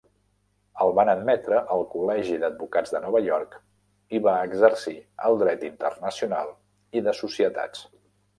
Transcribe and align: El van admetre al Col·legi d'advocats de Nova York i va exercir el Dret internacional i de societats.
El 0.83 0.93
van 0.99 1.09
admetre 1.11 1.59
al 1.75 1.83
Col·legi 1.91 2.39
d'advocats 2.43 2.93
de 2.95 3.01
Nova 3.03 3.21
York 3.25 3.59
i 4.17 4.23
va 4.29 4.33
exercir 4.47 4.95
el 5.29 5.39
Dret 5.45 5.67
internacional 5.69 6.51
i 6.97 7.05
de 7.11 7.17
societats. 7.21 7.87